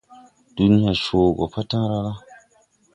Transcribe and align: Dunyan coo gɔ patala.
Dunyan 0.55 0.95
coo 1.03 1.35
gɔ 1.37 1.45
patala. 1.53 2.11